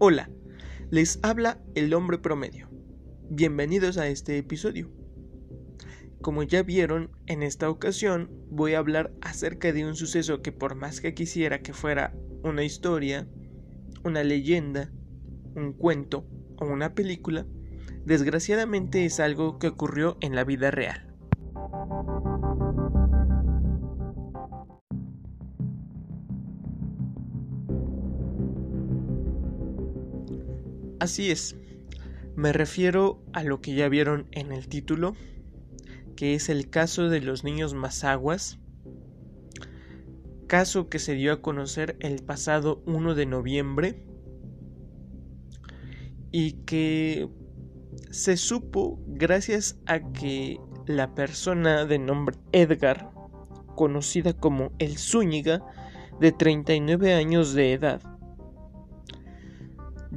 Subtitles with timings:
[0.00, 0.30] Hola,
[0.92, 2.68] les habla el hombre promedio.
[3.30, 4.92] Bienvenidos a este episodio.
[6.22, 10.76] Como ya vieron, en esta ocasión voy a hablar acerca de un suceso que por
[10.76, 12.14] más que quisiera que fuera
[12.44, 13.26] una historia,
[14.04, 14.92] una leyenda,
[15.56, 17.44] un cuento o una película,
[18.04, 21.07] desgraciadamente es algo que ocurrió en la vida real.
[31.00, 31.54] Así es,
[32.34, 35.14] me refiero a lo que ya vieron en el título,
[36.16, 38.58] que es el caso de los niños Mazaguas,
[40.48, 44.02] caso que se dio a conocer el pasado 1 de noviembre
[46.32, 47.28] y que
[48.10, 53.12] se supo gracias a que la persona de nombre Edgar,
[53.76, 55.64] conocida como el Zúñiga,
[56.18, 58.02] de 39 años de edad,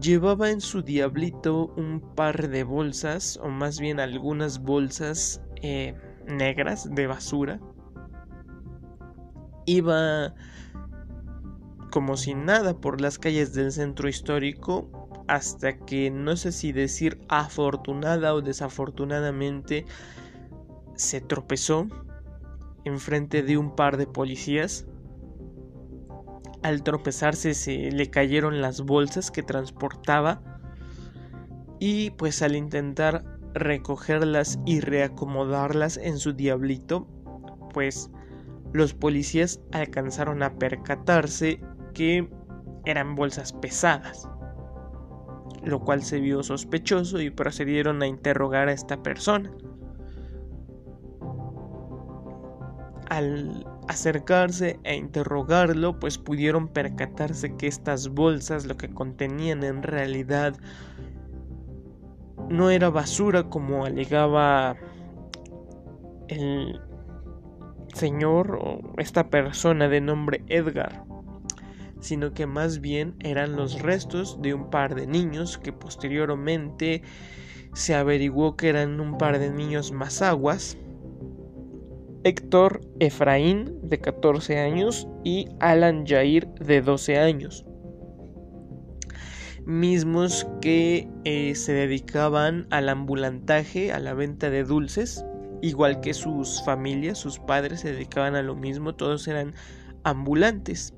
[0.00, 5.94] Llevaba en su diablito un par de bolsas, o más bien algunas bolsas eh,
[6.26, 7.60] negras de basura.
[9.66, 10.34] Iba
[11.90, 17.20] como si nada por las calles del centro histórico hasta que no sé si decir
[17.28, 19.84] afortunada o desafortunadamente
[20.94, 21.86] se tropezó
[22.84, 24.86] enfrente de un par de policías
[26.62, 30.42] al tropezarse se le cayeron las bolsas que transportaba
[31.78, 37.06] y pues al intentar recogerlas y reacomodarlas en su diablito,
[37.72, 38.10] pues
[38.72, 41.60] los policías alcanzaron a percatarse
[41.94, 42.28] que
[42.84, 44.28] eran bolsas pesadas,
[45.62, 49.50] lo cual se vio sospechoso y procedieron a interrogar a esta persona.
[53.08, 60.54] Al acercarse e interrogarlo, pues pudieron percatarse que estas bolsas lo que contenían en realidad
[62.48, 64.76] no era basura como alegaba
[66.28, 66.80] el
[67.94, 71.04] señor o esta persona de nombre Edgar,
[72.00, 77.02] sino que más bien eran los restos de un par de niños que posteriormente
[77.72, 80.76] se averiguó que eran un par de niños más aguas
[82.24, 87.64] Héctor Efraín de 14 años y Alan Jair de 12 años
[89.68, 95.26] mismos que eh, se dedicaban al ambulantaje, a la venta de dulces,
[95.60, 99.54] igual que sus familias, sus padres se dedicaban a lo mismo, todos eran
[100.04, 100.94] ambulantes.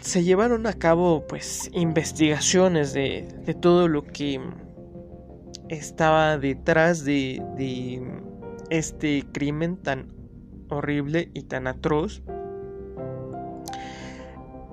[0.00, 4.40] Se llevaron a cabo pues investigaciones de, de todo lo que
[5.68, 7.42] estaba detrás de,
[8.70, 10.12] este crimen tan
[10.68, 12.22] horrible y tan atroz.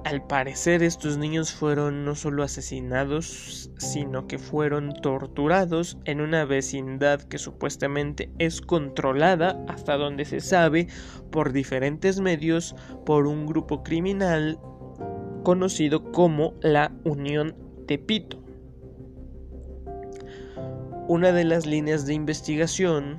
[0.03, 7.21] Al parecer estos niños fueron no solo asesinados, sino que fueron torturados en una vecindad
[7.21, 10.87] que supuestamente es controlada, hasta donde se sabe,
[11.31, 12.75] por diferentes medios,
[13.05, 14.59] por un grupo criminal
[15.43, 17.55] conocido como la Unión
[17.87, 18.42] Tepito.
[21.13, 23.17] Una de las líneas de investigación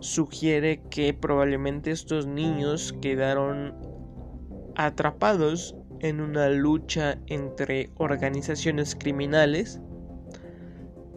[0.00, 3.74] sugiere que probablemente estos niños quedaron
[4.76, 9.80] atrapados en una lucha entre organizaciones criminales,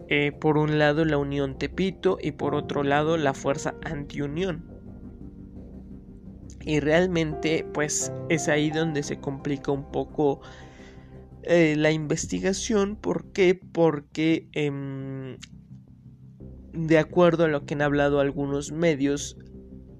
[0.08, 4.64] eh, por un lado la Unión Tepito y por otro lado la Fuerza Antiunión.
[6.62, 10.40] Y realmente pues es ahí donde se complica un poco
[11.42, 12.96] eh, la investigación.
[12.96, 13.54] ¿Por qué?
[13.54, 15.36] Porque em,
[16.74, 19.38] de acuerdo a lo que han hablado algunos medios,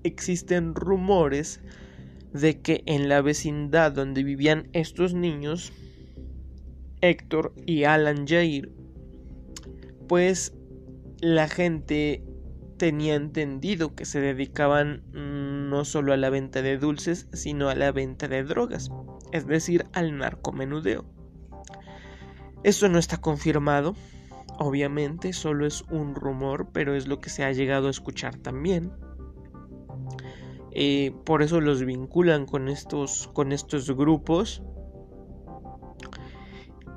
[0.03, 1.61] existen rumores
[2.33, 5.73] de que en la vecindad donde vivían estos niños,
[7.01, 8.73] Héctor y Alan Jair,
[10.09, 10.53] pues
[11.21, 12.25] la gente
[12.77, 17.93] tenía entendido que se dedicaban no solo a la venta de dulces, sino a la
[17.93, 18.91] venta de drogas,
[19.33, 21.05] es decir, al narcomenudeo.
[22.65, 23.95] Esto no está confirmado,
[24.59, 28.93] Obviamente solo es un rumor, pero es lo que se ha llegado a escuchar también.
[30.71, 34.63] Eh, por eso los vinculan con estos, con estos grupos.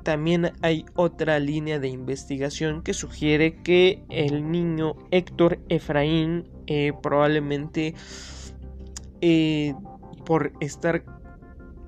[0.02, 7.94] También hay otra línea de investigación que sugiere que el niño Héctor Efraín eh, probablemente
[9.20, 9.74] eh,
[10.24, 11.04] por estar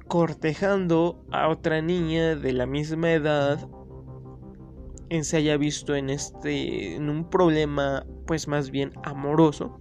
[0.06, 3.69] cortejando a otra niña de la misma edad
[5.10, 9.80] se haya visto en este en un problema pues más bien amoroso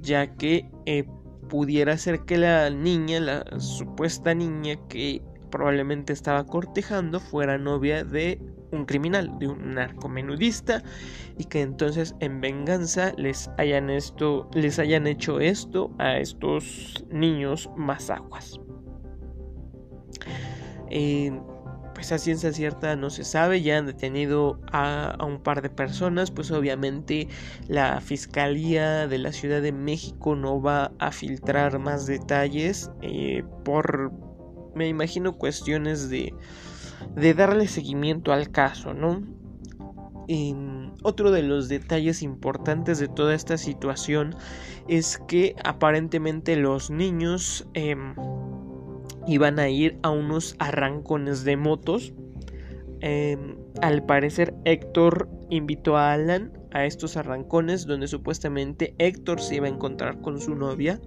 [0.00, 1.04] ya que eh,
[1.48, 8.40] pudiera ser que la niña, la supuesta niña que probablemente estaba cortejando, fuera novia de
[8.70, 10.82] un criminal, de un narcomenudista,
[11.38, 17.70] y que entonces en venganza les hayan, esto, les hayan hecho esto a estos niños
[17.76, 18.60] más aguas.
[20.90, 21.32] Eh,
[21.98, 26.30] pues a ciencia cierta no se sabe, ya han detenido a, un par de personas,
[26.30, 27.26] pues obviamente
[27.66, 34.12] la Fiscalía de la Ciudad de México no va a filtrar más detalles eh, por,
[34.76, 36.32] me imagino, cuestiones de,
[37.16, 39.20] de darle seguimiento al caso, ¿no?
[41.02, 44.36] otro de los detalles importantes de toda esta situación
[44.86, 48.14] es que aparentemente los niños em,
[49.28, 52.12] iban a ir a unos arrancones de motos.
[53.00, 59.66] Em, al parecer Héctor invitó a Alan a estos arrancones donde supuestamente Héctor se iba
[59.66, 61.00] a encontrar con su novia.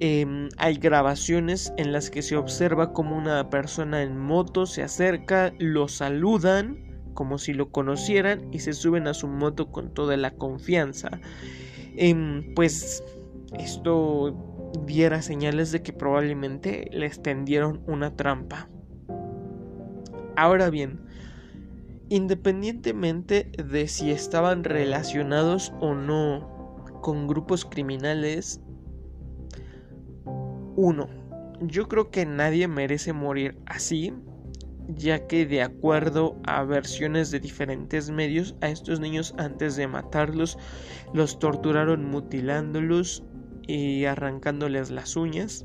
[0.00, 5.52] Em, hay grabaciones en las que se observa como una persona en moto se acerca,
[5.58, 6.78] lo saludan
[7.14, 11.20] como si lo conocieran y se suben a su moto con toda la confianza.
[11.96, 13.04] Em, pues
[13.58, 14.51] esto
[14.84, 18.68] diera señales de que probablemente les tendieron una trampa.
[20.36, 21.00] Ahora bien,
[22.08, 28.60] independientemente de si estaban relacionados o no con grupos criminales,
[30.76, 31.08] uno,
[31.60, 34.14] yo creo que nadie merece morir así,
[34.88, 40.58] ya que de acuerdo a versiones de diferentes medios, a estos niños antes de matarlos
[41.12, 43.24] los torturaron mutilándolos
[43.72, 45.64] y arrancándoles las uñas.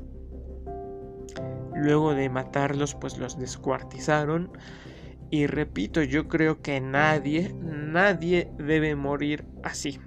[1.74, 4.50] Luego de matarlos, pues los descuartizaron.
[5.30, 9.98] Y repito, yo creo que nadie, nadie debe morir así.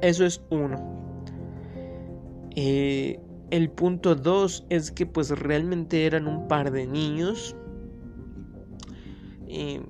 [0.00, 1.28] Eso es uno.
[2.56, 7.54] Eh, el punto dos es que pues realmente eran un par de niños.
[9.46, 9.80] Y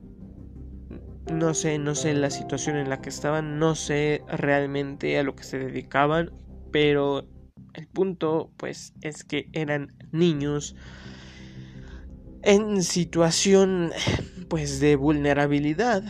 [1.32, 5.34] no sé, no sé la situación en la que estaban, no sé realmente a lo
[5.34, 6.32] que se dedicaban,
[6.70, 7.26] pero
[7.74, 10.76] el punto pues es que eran niños
[12.42, 13.92] en situación
[14.48, 16.02] pues de vulnerabilidad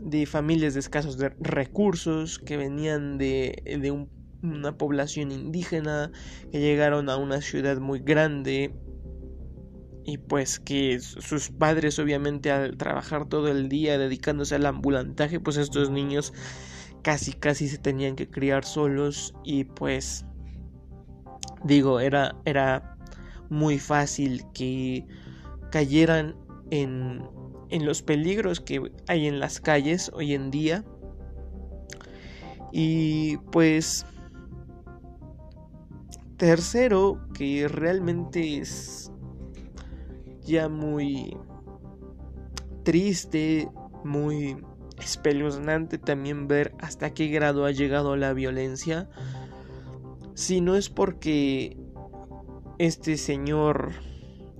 [0.00, 4.06] de familias de escasos recursos que venían de, de
[4.42, 6.12] una población indígena
[6.50, 8.74] que llegaron a una ciudad muy grande
[10.04, 15.56] y pues que sus padres obviamente al trabajar todo el día dedicándose al ambulantaje pues
[15.56, 16.32] estos niños
[17.02, 20.24] casi casi se tenían que criar solos y pues
[21.64, 22.96] digo era era
[23.48, 25.06] muy fácil que
[25.70, 26.36] cayeran
[26.70, 27.22] en
[27.74, 30.84] en los peligros que hay en las calles hoy en día.
[32.72, 34.06] Y pues
[36.36, 39.10] tercero que realmente es
[40.44, 41.36] ya muy
[42.84, 43.68] triste,
[44.04, 44.56] muy
[44.98, 49.08] espeluznante también ver hasta qué grado ha llegado la violencia.
[50.34, 51.76] Si no es porque
[52.78, 53.92] este señor,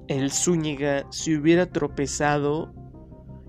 [0.08, 2.72] el Zúñiga, se hubiera tropezado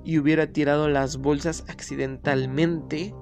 [0.03, 3.15] y hubiera tirado las bolsas accidentalmente,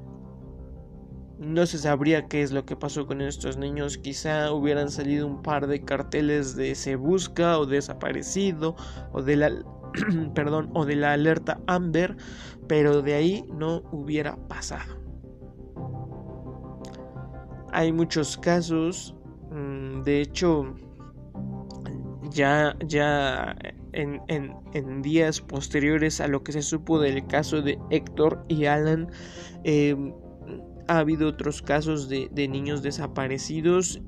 [1.40, 3.98] no se sabría qué es lo que pasó con estos niños.
[3.98, 8.76] Quizá hubieran salido un par de carteles de se busca o desaparecido
[9.12, 9.52] o de la
[10.36, 12.16] perdón, o de la alerta Amber,
[12.68, 15.02] pero de ahí no hubiera pasado.
[17.72, 19.16] Hay muchos casos,
[19.52, 20.76] mm, de hecho,
[22.30, 23.56] ya, ya
[23.94, 29.10] en, en, días posteriores a lo que se supo del caso de Héctor y Alan,
[29.64, 29.96] eh,
[30.94, 34.02] ha habido otros casos de, niños desaparecidos.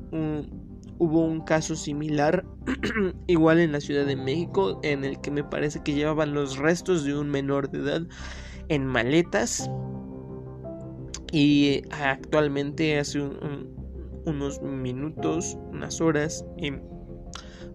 [0.97, 2.45] hubo un caso similar,
[3.27, 7.03] igual en la Ciudad de México, en el que me parece que llevaban los restos
[7.03, 8.01] de un menor de edad
[8.69, 9.69] en maletas.
[11.31, 13.21] Y actualmente hace
[14.25, 16.81] unos minutos, unas horas, em,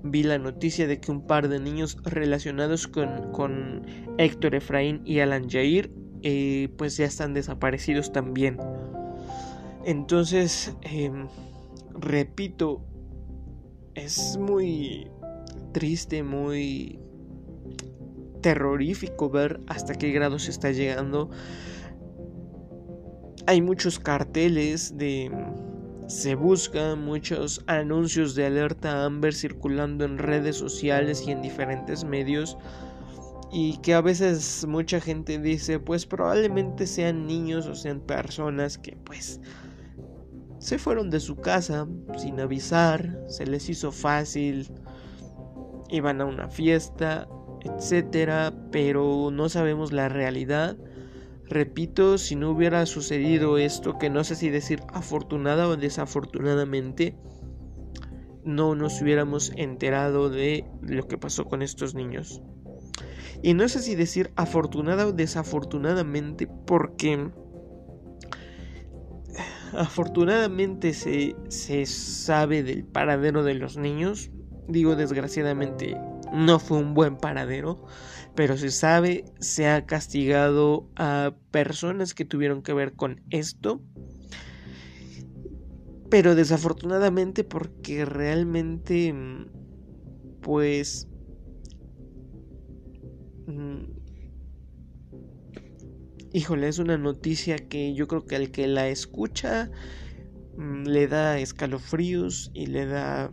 [0.02, 3.84] vi la noticia de que un par de niños relacionados con, con
[4.16, 5.90] Héctor Efraín y Alan Jair
[6.22, 8.58] eh, pues ya están desaparecidos también.
[9.84, 11.28] Entonces, em,
[11.94, 12.82] repito,
[13.94, 15.10] es muy
[15.72, 16.98] triste, muy
[18.42, 21.30] terrorífico ver hasta qué grado se está llegando.
[23.46, 25.30] Hay muchos carteles de...
[26.08, 32.58] Se buscan muchos anuncios de alerta Amber circulando en redes sociales y en diferentes medios
[33.52, 38.96] y que a veces mucha gente dice pues probablemente sean niños o sean personas que
[39.04, 39.40] pues
[40.60, 41.88] se fueron de su casa
[42.18, 44.70] sin avisar, se les hizo fácil,
[45.88, 47.26] iban a una fiesta,
[47.64, 50.76] etcétera, pero no sabemos la realidad.
[51.46, 57.16] Repito, si no hubiera sucedido esto, que no sé si decir afortunada o desafortunadamente,
[58.44, 62.42] no nos hubiéramos enterado de lo que pasó con estos niños.
[63.42, 67.30] Y no sé si decir afortunada o desafortunadamente porque
[69.72, 74.30] afortunadamente se, se sabe del paradero de los niños.
[74.68, 75.96] Digo desgraciadamente
[76.32, 77.84] no fue un buen paradero,
[78.34, 83.80] pero se sabe, se ha castigado a personas que tuvieron que ver con esto.
[86.08, 89.14] Pero desafortunadamente porque realmente
[90.40, 91.08] pues
[93.46, 93.99] mm,
[96.32, 99.70] híjole, es una noticia que yo creo que al que la escucha
[100.56, 103.32] mm, le da escalofríos y le da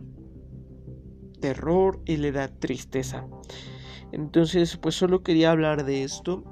[1.40, 3.26] terror y le da tristeza.
[4.12, 6.44] Entonces, pues solo quería hablar de esto.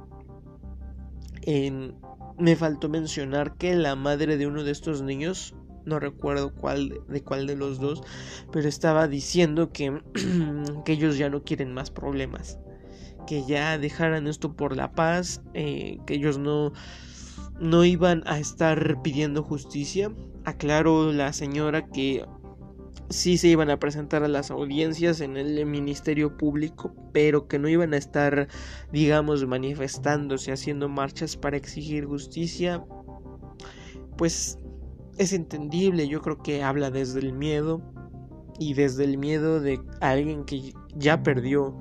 [2.38, 7.22] me faltó mencionar que la madre de uno de estos niños, no recuerdo cuál de
[7.22, 8.02] cuál de los dos,
[8.52, 10.02] pero estaba diciendo que
[10.86, 12.58] ellos ya no quieren más problemas,
[13.26, 16.72] que ya dejaran esto por la paz, eh, que ellos no
[17.60, 20.12] no iban a estar pidiendo justicia.
[20.44, 22.24] Aclaro la señora que
[23.08, 27.68] sí se iban a presentar a las audiencias en el Ministerio Público, pero que no
[27.68, 28.48] iban a estar,
[28.92, 32.84] digamos, manifestándose, haciendo marchas para exigir justicia,
[34.16, 34.58] pues
[35.18, 37.80] es entendible, yo creo que habla desde el miedo
[38.58, 41.76] y desde el miedo de alguien que ya perdió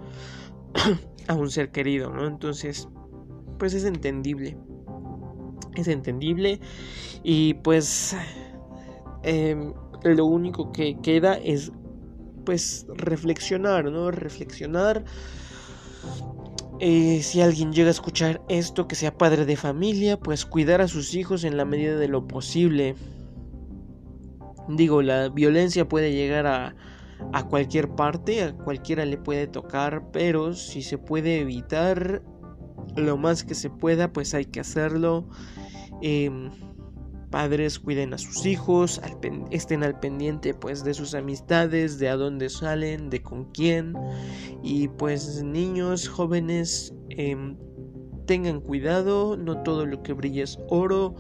[1.28, 2.28] a un ser querido, ¿no?
[2.28, 2.88] Entonces,
[3.58, 4.58] pues es entendible.
[5.76, 6.60] Es entendible
[7.24, 8.16] y pues
[9.24, 11.72] eh, lo único que queda es
[12.46, 14.12] pues reflexionar, ¿no?
[14.12, 15.04] Reflexionar.
[16.80, 20.88] Eh, si alguien llega a escuchar esto, que sea padre de familia, pues cuidar a
[20.88, 22.96] sus hijos en la medida de lo posible.
[24.68, 26.76] Digo, la violencia puede llegar a,
[27.34, 32.22] a cualquier parte, a cualquiera le puede tocar, pero si se puede evitar
[32.96, 35.28] lo más que se pueda, pues hay que hacerlo.
[36.02, 36.30] Eh,
[37.36, 39.02] padres cuiden a sus hijos,
[39.52, 43.94] estén al pendiente pues de sus amistades, de a dónde salen, de con quién
[44.64, 47.58] y pues niños, jóvenes em,
[48.26, 51.16] tengan cuidado, no todo lo que brilla es oro.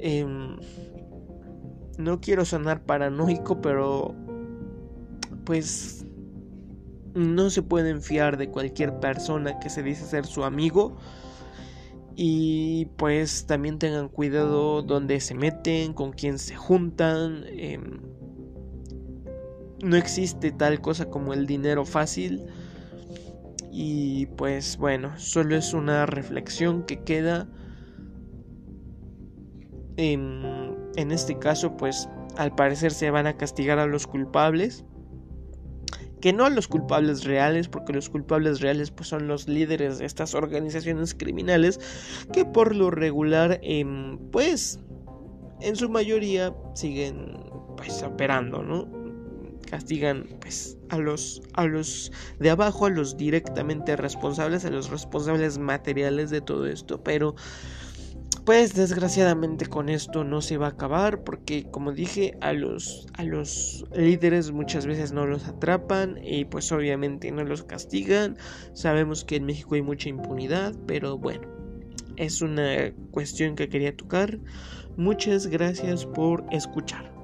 [0.00, 0.56] Em,
[1.96, 4.16] no quiero sonar paranoico, pero
[5.46, 6.04] pues
[7.14, 10.98] no se pueden fiar de cualquier persona que se dice ser su amigo
[12.14, 17.44] y pues también tengan cuidado dónde se meten, con quién se juntan.
[17.46, 18.00] Em,
[19.84, 22.46] no existe tal cosa como el dinero fácil.
[23.70, 27.48] Y pues bueno, solo es una reflexión que queda.
[29.98, 30.42] En,
[30.96, 34.86] en este caso, pues al parecer se van a castigar a los culpables
[36.26, 40.06] que no a los culpables reales, porque los culpables reales pues son los líderes de
[40.06, 41.78] estas organizaciones criminales
[42.32, 44.80] que por lo regular em, pues
[45.60, 47.38] en su mayoría siguen
[47.76, 48.88] pues operando, ¿no?
[49.70, 55.58] Castigan pues a los a los de abajo, a los directamente responsables, a los responsables
[55.58, 57.36] materiales de todo esto, pero
[58.46, 63.24] pues desgraciadamente con esto no se va a acabar porque como dije a los a
[63.24, 68.36] los líderes muchas veces no los atrapan y pues obviamente no los castigan.
[68.72, 71.48] Sabemos que en México hay mucha impunidad, pero bueno,
[72.16, 74.38] es una cuestión que quería tocar.
[74.96, 77.15] Muchas gracias por escuchar.